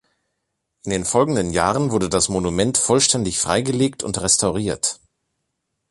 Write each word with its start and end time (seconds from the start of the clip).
In 0.83 0.89
den 0.89 1.05
folgenden 1.05 1.51
Jahren 1.51 1.91
wurde 1.91 2.09
das 2.09 2.27
Monument 2.27 2.79
vollständig 2.79 3.37
freigelegt 3.37 4.01
und 4.01 4.19
restauriert. 4.19 4.99